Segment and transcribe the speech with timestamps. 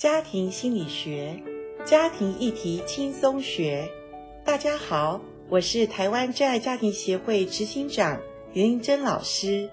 [0.00, 1.38] 家庭心理学，
[1.84, 3.86] 家庭议题轻松学。
[4.42, 8.18] 大家好，我是台湾真爱家庭协会执行长
[8.54, 9.68] 严玲珍老师，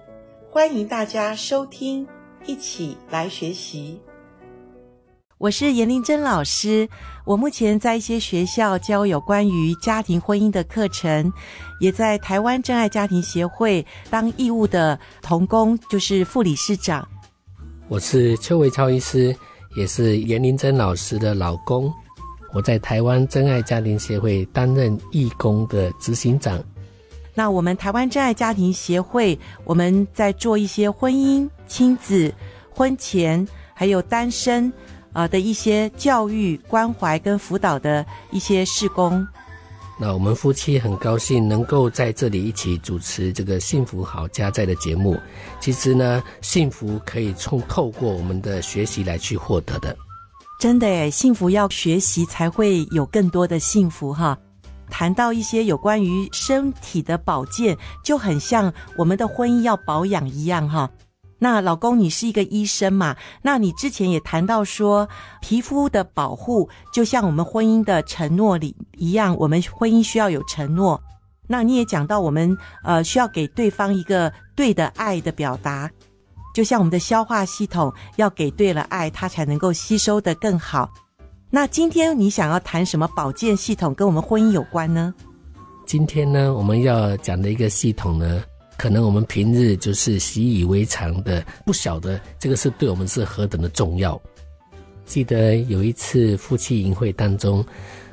[0.50, 2.06] 欢迎大家收听，
[2.44, 4.02] 一起来学习。
[5.38, 6.86] 我是严玲珍老师，
[7.24, 11.32] 我目前在一些学校教有关于家庭婚姻的课程，
[11.80, 17.08] 也在台湾真爱家庭协会当义务的童工，就是副理事长。
[17.88, 19.34] 我是邱维超医师。
[19.76, 21.92] 也是严玲珍老师的老公，
[22.52, 26.62] 我在台湾真爱家庭协会担任义工的执行长。
[27.34, 32.32] 那我们台湾真爱家庭协会，我们在做一些婚姻、亲子、
[32.70, 34.72] 婚前还有单身
[35.12, 39.24] 啊的一些教育、关怀跟辅导的一些事工。
[40.00, 45.18] 那我们夫妻很高兴能够在这里一起主持这个幸福好家在的节目。
[45.60, 49.96] 其实呢，幸福可以从透过我们的学习来去获得的。
[50.60, 54.38] 真的诶，幸福要学习才会有更多的幸福哈。
[54.90, 60.88] 谈到一些有关于身体的保健，就很像我们的婚姻要保养一样哈。
[61.38, 63.16] 那老公，你是一个医生嘛？
[63.42, 65.08] 那你之前也谈到说，
[65.40, 71.00] 皮肤的保护就像我们婚姻的承诺里一样，我们婚姻需要有承诺。
[71.46, 75.88] 那你也讲到，我们呃需要给对方一个对的爱的表达，
[76.52, 80.90] 就像我们的消化系统要给对了爱，它才能够吸收得更好。
[81.50, 85.14] 那今天你想要谈什么保健系统跟我们婚姻有关呢？
[85.86, 88.42] 今天呢，我们要讲的一个系统呢。
[88.78, 94.18] 可能我们平日就是习以为常的，不晓得这个是对我们是何等的重要。
[95.04, 97.64] 记得有一次夫妻营会当中，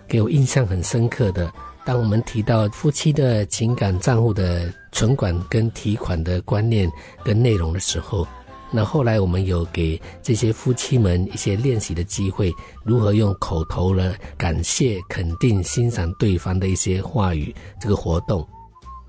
[0.08, 1.53] 给我印象很深刻的，
[1.86, 6.89] 当我们提到夫妻的情感账户的存款跟提款的观念
[7.23, 8.27] 跟内容的时候，
[8.71, 12.52] 那后来我们有给这些夫妻们一些练习的机会，
[12.83, 18.47] 如何用口头的感谢、肯定、欣赏对方的一些话语，这个活动。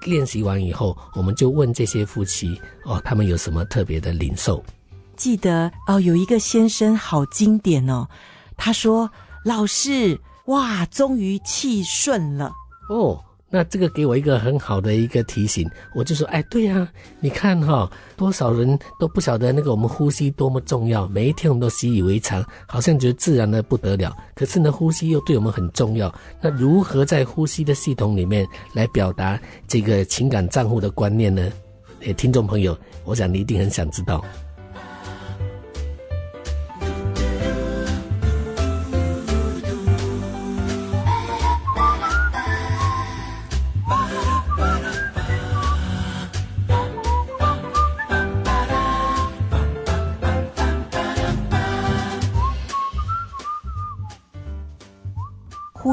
[0.05, 4.63] 练习完以后，我们就问这些夫妻哦，他们有什么特别的领受？
[5.17, 8.07] 记得哦，有一个先生好经典哦，
[8.57, 9.11] 他说
[9.45, 12.53] ：“老师，哇，终于气顺了
[12.89, 16.87] 哦。”那这个给我一个很好的一个提醒，我就说，哎，对呀、
[17.21, 24.15] 你看哈、哦，多少人都不晓得那个我们呼吸多么重要，每一天我们都习以为常，好像觉得自然的不得了。
[24.35, 26.13] 可是呢，呼吸又对我们很重要。
[26.41, 31.51] 那如何在呼吸的系统里面来表达这个情感账户的观念呢？
[32.01, 34.25] 诶，听众朋友，我想你一定很想知道。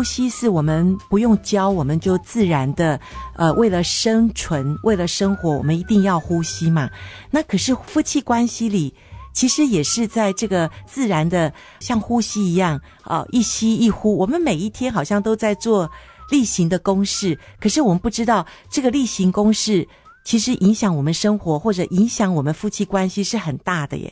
[0.04, 3.00] 呼吸是我们不用教，我们就自然的，
[3.38, 6.90] 呃，为了生存，为了生活，我们一定要呼吸嘛。
[7.32, 8.94] 那可是夫妻关系里，
[9.34, 14.18] 其实也是在这个自然的，像呼吸一样，啊、呃，一吸一呼。
[14.18, 15.90] 我们每一天好像都在做
[16.30, 19.88] 例行的公事，可是我们不知道这个例行公事
[20.26, 24.12] 其实影响我们生活，或者影响我们夫妻关系是很大的耶。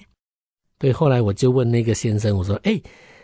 [0.79, 2.81] 对，后来我就问那个先生，我说：“哎。”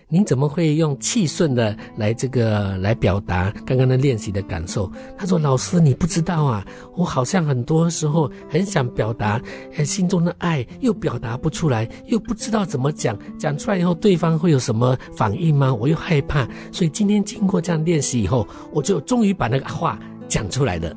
[0.10, 4.90] 您怎么会用气顺的来这个来表达刚刚的练习的感受？
[5.18, 9.42] 他说：“老师，你不知道啊，我好像很多时候很想表达，
[9.76, 15.74] 呃，心中的爱又表达不出来，又不知道怎么讲，讲出来以后对方会有什么反应吗？
[15.74, 20.96] 我又害怕，所以今天经过这样练习以后，我就终于把那个话讲出来了。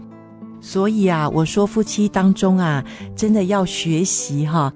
[0.60, 2.84] 所以啊，我说夫妻当中啊，
[3.16, 4.72] 真的要学习哈。”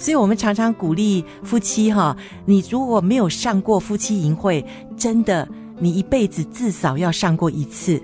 [0.00, 2.16] 所以我们常常鼓励夫妻哈，
[2.46, 4.64] 你如果没有上过夫妻营会，
[4.96, 5.46] 真的，
[5.78, 8.02] 你一辈子至少要上过一次。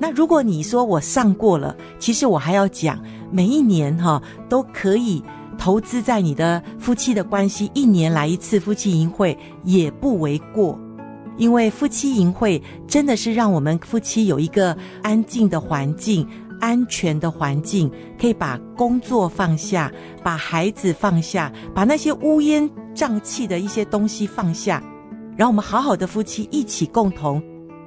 [0.00, 3.00] 那如果你说我上过了，其实我还要讲，
[3.30, 5.22] 每一年哈都可以
[5.56, 10.76] 投资在你的夫妻的关系，一年来一次夫妻营会也不为过。
[11.36, 16.28] 因为夫妻营会真的是让我们夫妻有一个安静的环境。
[16.60, 17.90] 安全的环境，
[18.20, 24.82] 可以把工作放下，把孩子放下，把那些乌烟瘴气的一些东西放下，
[25.36, 27.42] 然后我们好好的夫妻一起共同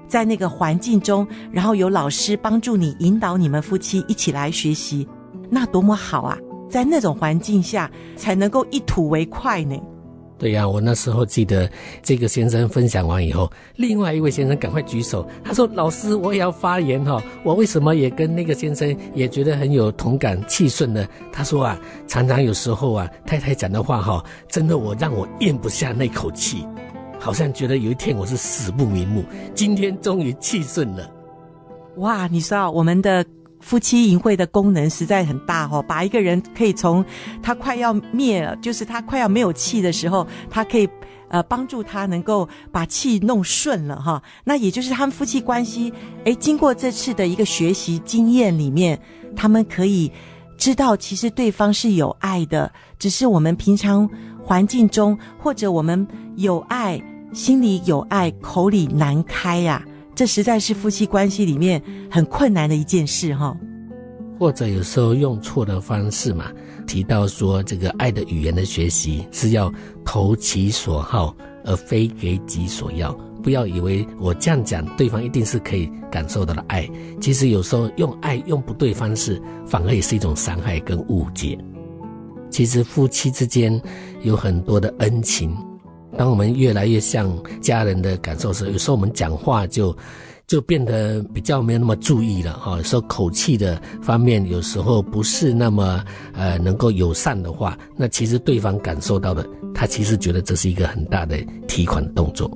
[0.07, 5.07] 在那个环境中，然后有老师帮助你引导你们夫妻一起来学习，
[5.49, 6.37] 那多么好啊！
[6.69, 9.77] 在那种环境下才能够一吐为快呢。
[10.41, 11.69] 对呀、我那时候记得
[12.01, 17.21] 这个先生分享完以后，另外一位先生赶快举手，他说：“老师，我也要发言哈！
[17.43, 26.65] 我为什么也跟那个先生也觉得很有同感、气顺呢？”他说啊，常常有时候啊，太太讲的话哈，真的我让我咽不下那口气。
[27.19, 29.23] 好像觉得有一天我是死不瞑目，
[29.53, 31.07] 今天终于气顺了。
[31.97, 33.23] 哇，你知道我们的
[33.61, 37.05] 夫妻淫秽的功能实在很大哦，把一个人可以从
[37.41, 40.89] 他快要灭了，就是他快要没有气的时候，他可以
[41.29, 44.21] 呃帮助他能够把气弄顺了哈。
[44.43, 45.93] 那也就是他们夫妻关系，
[46.25, 48.99] 诶，经过这次的一个学习经验里面，
[49.35, 50.11] 他们可以
[50.57, 54.09] 知道其实对方是有爱的，只是我们平常
[54.43, 56.05] 环境中或者我们
[56.35, 57.01] 有爱。
[57.33, 59.81] 心里有爱，口里难开呀，
[60.13, 63.55] 这实在是夫妻关系里面很困难的一件事哈。
[64.39, 66.51] 或者有时候用错的方式嘛，
[66.87, 69.71] 提到说这个爱的语言的学习是要
[70.03, 73.11] 投其所好，而非给己所要。
[73.43, 76.89] 不要以为我这样讲，对方一定是可以感受到的爱。
[77.19, 81.57] 其实有时候用爱用不对方式，反而也是一种伤害跟误解。
[82.49, 83.81] 其实夫妻之间
[84.21, 85.55] 有很多的恩情。
[86.17, 87.31] 当我们越来越像
[87.61, 89.95] 家人的感受时，有时候我们讲话就
[90.47, 92.77] 就变得比较没有那么注意了哈。
[92.77, 96.03] 有时候口气的方面，有时候不是那么
[96.33, 101.37] 呃能够友善的话，那其实对方感受到的，他其实觉得这是一个很大的
[101.67, 102.51] 提款动作。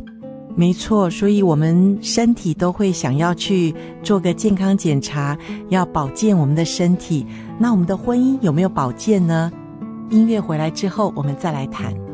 [0.57, 5.37] 没错，所以我们身体都会想要去做个健康检查，
[5.67, 7.25] 要保健我们的身体。
[7.59, 9.51] 那我们的婚姻有没有保健呢？
[10.09, 12.04] 音乐回来之后，我们再来谈。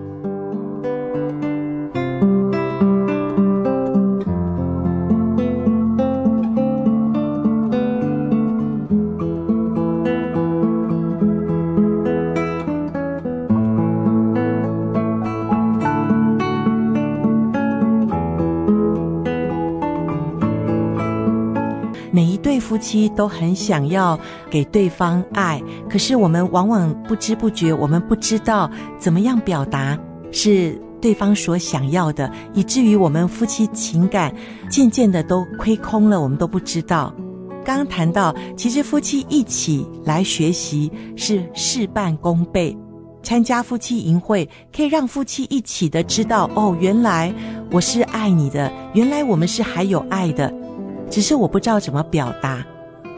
[22.81, 24.19] 妻都很想要
[24.49, 28.69] 给对方爱，可是我们往往不知不觉，我们不知道
[28.99, 29.97] 怎么样表达
[30.31, 34.35] 是对方所想要的，以至于我们夫妻情感
[34.69, 37.13] 渐渐的都亏空了，我们都不知道。
[37.63, 42.75] 刚刚谈到，其实夫妻一起来学习是事半功倍，
[43.21, 47.31] 参加夫妻营会可以让夫妻一起的知道，哦，原来
[47.69, 50.51] 我是爱你的，原来我们是还有爱的。
[51.09, 52.65] 只是我不知道怎么表达，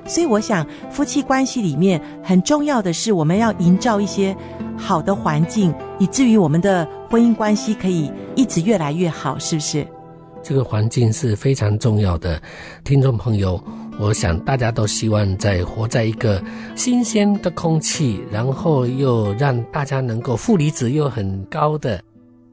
[0.05, 4.35] 所以我想夫妻关系里面很重要的是，我们要营造一些
[4.77, 9.87] 好的环境，以至于我们的婚姻关系可以一直越来越好，是不是？
[10.41, 12.41] 这个环境是非常重要的，
[12.83, 13.63] 听众朋友，
[13.97, 16.43] 我想大家都希望在活在一个
[16.75, 22.03] 新鲜的空气，然后又让大家能够负离子又很高的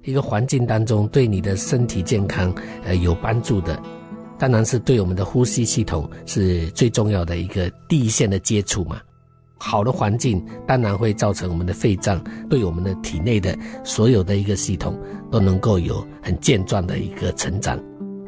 [0.05, 2.55] 一个环境当中，对你的身体健康
[2.85, 3.77] 呃有帮助的。
[4.41, 8.99] 当然是对我们的呼吸系统是最重要的一个第一线的接触嘛。
[9.59, 13.55] 好的环境当然会造成我们的肺脏对我们的体内的
[13.85, 14.99] 所有的一个系统
[15.31, 17.79] 都能够有很健壮的一个成长。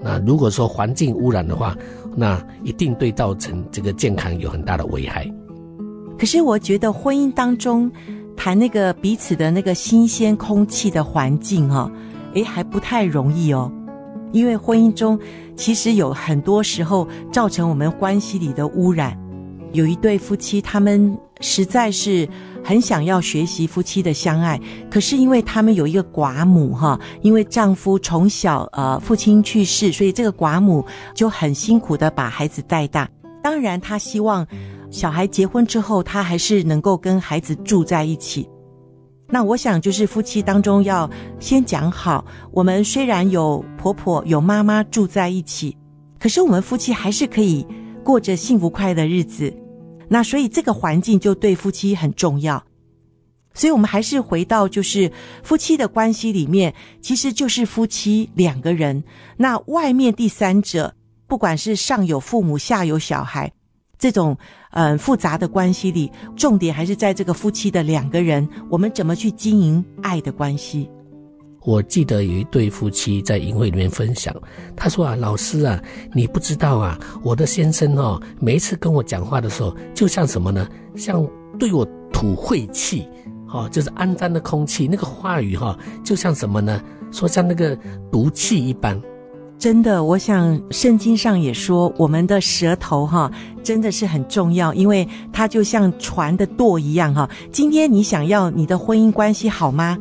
[0.03, 1.75] 那如果说环境污染的话，
[2.15, 5.27] 那一定对造成这个健康有很大的危害。
[6.19, 7.91] 可是我觉得婚姻当中
[8.37, 11.91] 谈那个彼此的那个新鲜空气的环境哈，
[12.35, 13.73] 诶，还不太容易哦。
[14.33, 15.19] 因为婚姻中
[15.55, 19.17] 其实有很多时候造成我们关系里的污染。
[19.73, 22.29] 有一对夫妻，他们实在是
[22.63, 30.85] 很想要学习夫妻的相爱，可是因为他们有一个寡母哈，因为丈夫从小呃父亲去世，所以这个寡母
[31.15, 33.09] 就很辛苦的把孩子带大。
[33.43, 34.47] 当然，她希望
[34.91, 38.47] 小孩结婚之后，她还是能够跟孩子住在一起。
[39.35, 41.09] 那我想，就是夫妻当中要
[41.41, 45.75] 先讲好，我们虽然有婆婆有妈妈住在一起，
[46.21, 47.67] 可是我们夫妻还是可以
[48.05, 49.51] 过着幸福快乐的日子。
[50.07, 52.63] 那所以这个环境就对夫妻很重要。
[53.55, 55.11] 所以我们还是回到，就是
[55.43, 59.03] 夫妻的关系里面，其实就是夫妻两个人。
[59.39, 60.95] 那外面第三者，
[61.27, 63.51] 不管是上有父母下有小孩。
[64.03, 64.37] 这种
[64.73, 70.91] 嗯复杂的关系里，重点还是在这个夫妻的两个人，我们怎么去经营爱的关系？
[71.65, 74.35] 我记得有一对夫妻在营会里面分享，
[74.75, 75.81] 他说啊，老师啊，
[76.13, 80.69] 你不知道啊，我的先生哦，每一次跟我讲话的时候，就像什么呢？
[80.97, 81.25] 像
[81.61, 83.07] 对我吐晦气，
[83.51, 86.83] 哦，就是肮脏的空气，那个话语哈，就像什么呢？
[87.13, 87.79] 说像那个
[88.11, 89.01] 毒气一般。
[89.63, 93.31] 真的，我想圣经上也说，我们的舌头哈，
[93.63, 97.31] 真的是很重要，因为它就像船的舵一样哈。
[97.53, 99.97] 今天你想要你的婚姻关系好吗？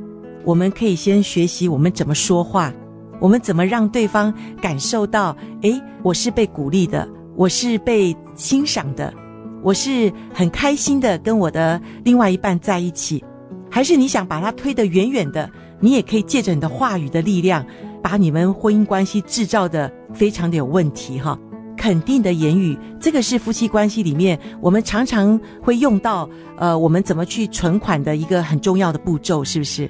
[0.46, 2.74] 我们可以先学习我们怎么说话，
[3.20, 9.13] 我们怎么让对方感受到，诶，我是被鼓励的，我是被欣赏的，
[9.62, 13.24] 我是很开心的跟我的另外一半在一起，
[13.70, 15.48] 还是你想把他推得远远的？
[15.80, 17.63] 你也可以借着你的话语的力量。
[18.01, 21.38] 把你们婚姻关系制造的非常的有问题哈。
[21.77, 29.89] 肯定的言语，这个是夫妻关系里面我们常常会用到，呃，我们怎么去存款的一个很重要的步骤，是不是？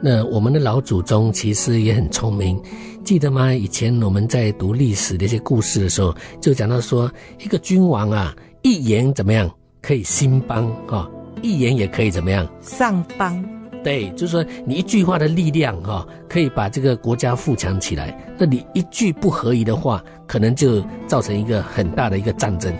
[0.00, 2.60] 那我们的老祖宗其实也很聪明，
[3.02, 3.52] 记得吗？
[3.52, 7.10] 以前我们在读历史的一些故事的时候，就讲到说，
[7.40, 8.32] 一个君王啊，
[8.62, 9.50] 一言怎么样
[9.82, 11.10] 可以兴邦啊、哦，
[11.42, 13.59] 一言也可以怎么样丧邦。
[13.82, 18.16] 对，就是说你一句话的力量哈，可以把这个国家富强起来。
[18.38, 22.72] 那你一句不合宜的话，可能就造成一个很大的一个战争。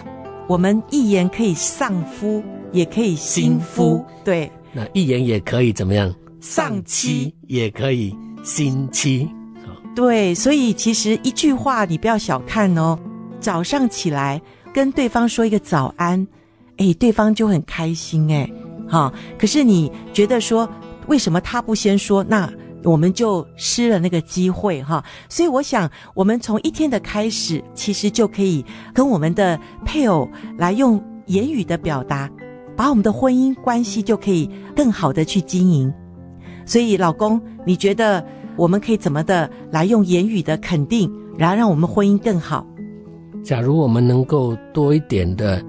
[0.47, 2.42] 我们一言可以丧夫，
[2.73, 4.04] 也可以兴夫。
[4.25, 6.14] 对，那一言也可以怎么样？
[6.40, 9.28] 丧妻，也可以兴妻。
[9.95, 12.99] 对，所以其实一句话你不要小看哦。
[13.40, 14.40] 早上起来
[14.73, 16.26] 跟对方说一个早安，
[16.76, 18.49] 哎，对方就很开心哎。
[18.88, 20.69] 好，可是你觉得说，
[21.11, 22.23] 为什么他不先说？
[22.23, 22.49] 那
[22.85, 25.05] 我们就失了那个机会哈。
[25.29, 28.64] 所以我想，我们从一天的开始，其实就可以
[28.95, 32.31] 跟我们的配偶来用言语的表达，
[32.76, 35.93] 把我们的婚姻关系就可以更好的去经营。
[36.64, 38.25] 所以，老公，你觉得
[38.57, 42.64] 我们可以怎么的来用言语的肯定，然后让我们婚姻更好？
[43.43, 45.61] 假如我们能够多一点的。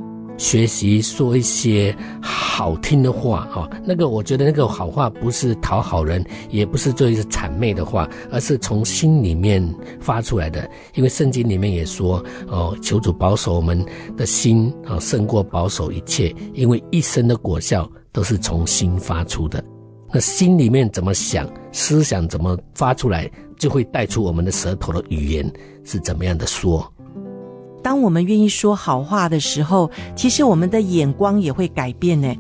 [0.42, 9.64] 学习说一些好听的话，哈，那个我觉得那个好话不是讨好人，也不是做一些谄媚的话，而是从心里面
[10.00, 10.68] 发出来的。
[10.96, 13.86] 因为圣经里面也说，哦，求主保守我们
[14.18, 19.64] 的心，啊，胜过保守一切，因为一生的果效都是从心发出的。
[20.12, 23.30] 那心里面怎么想，思想怎么发出来，
[23.60, 25.48] 就会带出我们的舌头的语言
[25.84, 26.92] 是怎么样的说。
[27.84, 32.34] 当我们愿意说好话的时候，其实我们的眼光也会改变呢，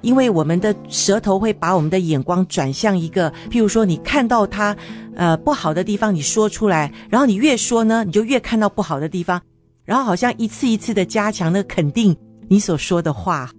[0.00, 4.76] 因为我们的舌头会把我们的眼光转向一个，譬如说你看到他，
[5.14, 9.40] 呃，不好的地方，你说出来，然后你越说呢，你就越看到不好的地方，
[9.84, 12.16] 然后好像一次一次的加强那肯定
[12.48, 13.50] 你所说的话。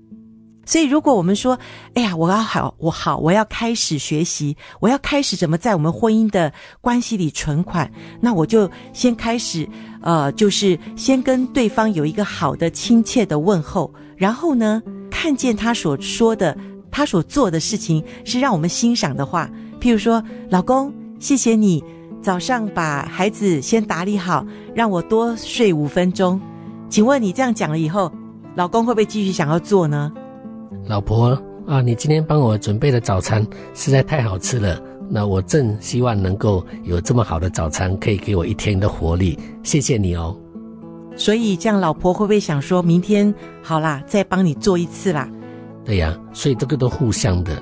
[0.71, 1.59] 所以，如果我们说，
[1.95, 9.67] 哎呀，我要好，我好，我要开始学习，我要开始怎么在我们婚姻的关系里存款，那我就先开始，
[10.01, 16.57] 呃，就是先跟对方有一个好的、亲切的问候，然后呢，看见他所说的、
[16.89, 19.49] 他所做的事情是让我们欣赏的话，
[19.81, 21.83] 譬如说，老公，谢谢你
[22.21, 26.39] 早上把孩子先打理好，让我多睡五分钟。
[26.89, 28.09] 请问你这样讲了以后，
[28.55, 30.09] 老公会不会继续想要做呢？
[30.87, 31.37] 老婆
[31.67, 34.81] 啊，你今天帮我准备的早餐实在太好吃了。
[35.09, 39.37] 那我正希望能够有这么好的早餐，可以给我一天的活力。
[39.61, 40.35] 谢谢你哦。
[41.17, 45.29] 所以这样，老婆会不会想说明天好啦，再帮你做一次啦？
[45.83, 47.61] 对呀，所以这个都互相的。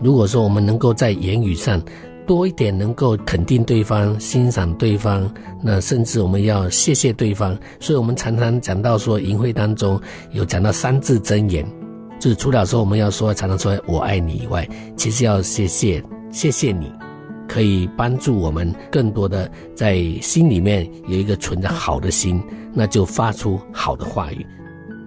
[0.00, 1.80] 如果说我们能够在言语上
[2.26, 5.32] 多一点，能够肯定对方、欣赏对方，
[5.62, 7.56] 那甚至我们要谢谢对方。
[7.78, 10.00] 所以我们常常讲到说，淫会当中
[10.32, 11.64] 有讲到三字真言。
[12.22, 14.64] 就是除了说我们要说常常说我爱你以外，
[14.96, 16.00] 其实要谢谢
[16.30, 16.88] 谢谢你，
[17.48, 22.40] 可以帮助我们更多的在心里面有一个存着好的心，
[22.72, 24.46] 那就发出好的话语，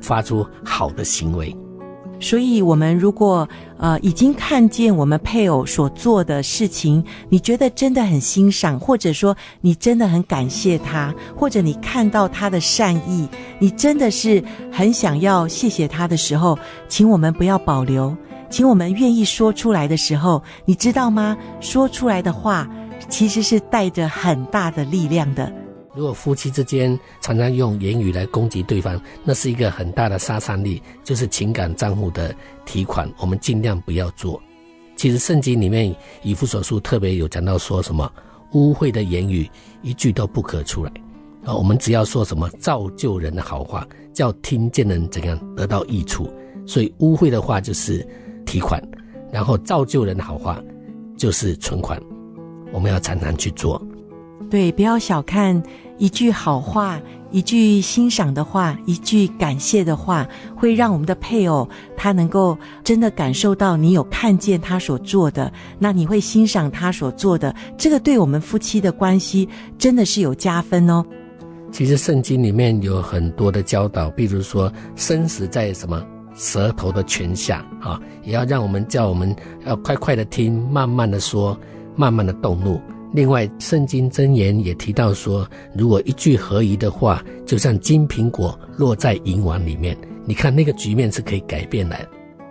[0.02, 1.56] 发出好的行为。
[2.20, 13.28] 所以，我们如果呃已经看见我们配偶所做的事情，你觉得真的很欣赏，或者说你真的很感谢他，或者你看到他的善意，
[13.60, 16.58] 你真的是很想要谢谢他的时候，
[16.88, 18.16] 请我们不要保留，
[18.50, 21.38] 请我们愿意说出来的时候，你知道吗？
[21.60, 22.68] 说出来的话
[23.10, 25.52] 其实是带着很大的力量的。
[25.96, 32.36] 如果夫妻之间常常用言语来攻击对方，那是一个很大的杀伤力，就是情感账户的
[32.66, 34.42] 提款，我们尽量不要做。
[34.98, 38.12] 其实圣经里面以弗所书特别有讲到说什么
[38.54, 39.50] 污秽的言语
[39.82, 40.92] 一句都不可出来
[41.46, 46.30] 啊，我们只要说什么造就人的好话，叫听见人怎样得到益处。
[46.66, 48.06] 所以污秽的话就是
[48.46, 48.82] 提款，
[49.32, 50.62] 然后造就人的好话
[51.16, 52.02] 就是存款，
[52.74, 53.82] 我们要常常去做。
[54.50, 55.62] 对，不要小看
[55.98, 57.00] 一句好话，
[57.32, 69.48] 一句欣赏的话，一句感谢的话，会让我们的配偶他能够真的感受到你有看见他所做的，那你会欣赏他所做的，这个对我们夫妻的关系
[69.78, 71.06] 真的是有加分哦。
[71.72, 79.34] 其实圣经里面有很多的教导，比如说生死在什么舌头的泉下啊，也要让我们叫我们
[79.66, 81.58] 要快快的听，慢慢的说，
[81.96, 82.80] 慢慢的动怒。
[83.16, 91.98] 另外，圣经箴言也提到说，如果一句合宜的话，就像金苹果落在银碗里面，你看那个局面是可以改变的。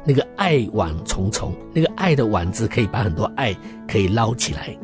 [0.07, 3.55] 那个爱网重重，那个爱的网子可以把很多爱
[3.87, 4.75] 可以捞起来。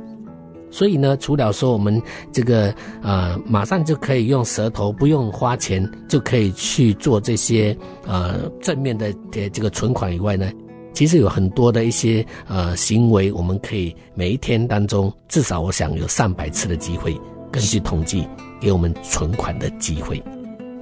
[0.71, 10.51] 所以呢，除了说我们这个呃马上就可以用舌头不用花钱就可以去做这些呃正面的这个存款以外呢，
[10.93, 17.19] 其实有很多的一些呃行为，我们可以每一天当中至少我想有上百次的机会，
[17.51, 18.27] 根据统计
[18.61, 20.23] 给我们存款的机会。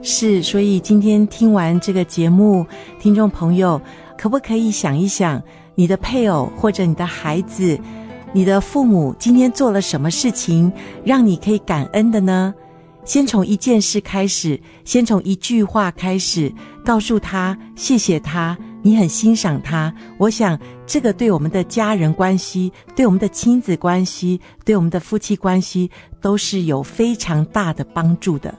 [0.02, 2.66] 是，所以今天听完这个节目，
[3.00, 3.80] 听众朋友
[4.16, 5.42] 可不可以想一想，
[5.74, 7.78] 你的配偶或者你的孩子？
[8.32, 10.70] 你的父母今天做了什么事情，
[11.04, 12.54] 让你可以感恩的呢？
[13.04, 16.52] 先从一件事开始，先从一句话开始，
[16.84, 19.94] 告诉他谢谢他，你很欣赏他。
[20.18, 28.54] 我想这个对我们的家人关系、对我们的亲子关系、对我们的夫妻关系，都是有非常大的帮助的。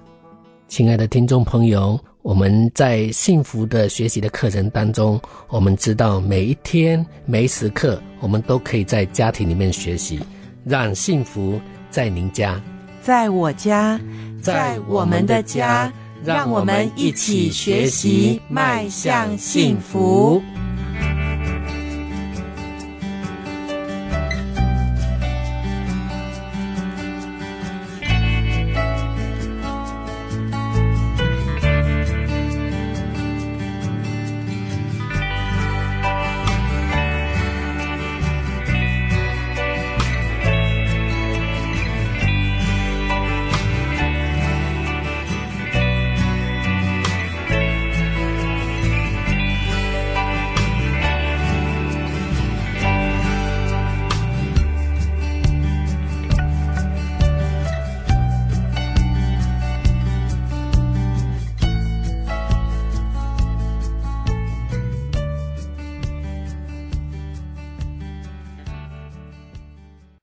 [0.68, 2.00] 亲爱的听众朋友。
[2.22, 10.20] 我们在幸福的学习的课程当中，我们知道每一天每一时刻，我们都可以在家庭里面学习，
[10.66, 11.60] 让幸福
[11.90, 12.62] 在您家，
[13.02, 14.00] 在我家，
[14.42, 15.92] 在我们的家，
[16.24, 20.42] 让我们一起学习，迈向幸福。